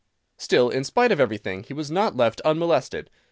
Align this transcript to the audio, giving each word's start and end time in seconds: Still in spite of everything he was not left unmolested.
Still 0.35 0.71
in 0.71 0.83
spite 0.83 1.11
of 1.11 1.19
everything 1.19 1.61
he 1.61 1.75
was 1.75 1.91
not 1.91 2.15
left 2.15 2.41
unmolested. 2.43 3.11